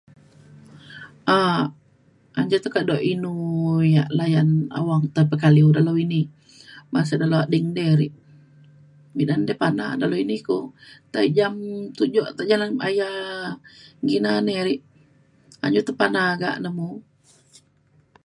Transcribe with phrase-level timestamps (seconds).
[1.35, 1.63] um
[2.37, 3.33] an je kado inu
[3.95, 6.21] yak layan awang tai pekaliu dalau ini
[6.91, 8.07] ban se dalau ading di re
[9.17, 10.57] midan de pana dalau ini ku
[11.13, 11.53] tai jam
[11.97, 13.11] tujok tai jam aya
[14.09, 14.75] kina ne re
[15.63, 16.89] anju pana gak ne mu